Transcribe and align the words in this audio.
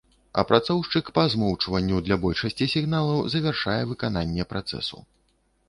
Апрацоўшчык 0.41 1.11
па 1.17 1.25
змоўчванню 1.33 1.99
для 2.09 2.17
большасці 2.25 2.69
сігналаў 2.73 3.21
завяршае 3.37 3.79
выкананне 3.93 4.51
працэсу. 4.55 4.97